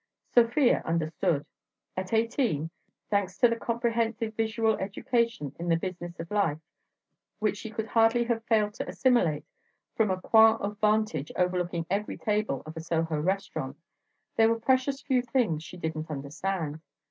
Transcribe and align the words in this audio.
Sofia 0.25 0.81
understood. 0.83 1.45
At 1.95 2.11
eighteen—thanks 2.11 3.37
to 3.37 3.47
the 3.47 3.55
comprehensive 3.55 4.33
visual 4.33 4.75
education 4.77 5.55
in 5.59 5.69
the 5.69 5.75
business 5.75 6.19
of 6.19 6.31
life 6.31 6.57
which 7.37 7.55
she 7.57 7.69
could 7.69 7.89
hardly 7.89 8.23
have 8.23 8.43
failed 8.45 8.73
to 8.73 8.89
assimilate 8.89 9.45
from 9.93 10.09
a 10.09 10.19
coign 10.19 10.55
of 10.59 10.79
vantage 10.79 11.31
overlooking 11.35 11.85
every 11.87 12.17
table 12.17 12.63
of 12.65 12.75
a 12.75 12.81
Soho 12.81 13.19
restaurant—there 13.19 14.49
were 14.49 14.59
precious 14.59 15.03
few 15.03 15.21
things 15.21 15.63
she 15.63 15.77
didn't 15.77 16.09
understand. 16.09 16.79